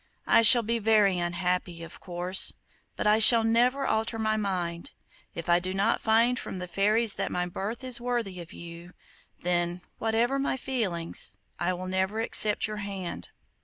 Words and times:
I 0.25 0.41
shall 0.41 0.63
be 0.63 0.79
very 0.79 1.19
unhappy, 1.19 1.83
of 1.83 1.99
course, 1.99 2.55
but 2.95 3.05
I 3.05 3.19
shall 3.19 3.43
never 3.43 3.85
alter 3.85 4.17
my 4.17 4.35
mind. 4.35 4.93
If 5.35 5.47
I 5.47 5.59
do 5.59 5.75
not 5.75 6.01
find 6.01 6.39
from 6.39 6.57
the 6.57 6.65
fairies 6.67 7.13
that 7.17 7.29
my 7.31 7.45
birth 7.45 7.83
is 7.83 8.01
worthy 8.01 8.41
of 8.41 8.51
you, 8.51 8.93
then, 9.43 9.83
whatever 9.99 10.39
be 10.39 10.43
my 10.43 10.57
feelings, 10.57 11.37
I 11.59 11.73
will 11.73 11.85
never 11.85 12.19
accept 12.19 12.65
your 12.65 12.77
hand. 12.77 13.29